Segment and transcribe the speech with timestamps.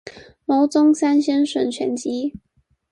[0.45, 2.33] 牟宗三先生全集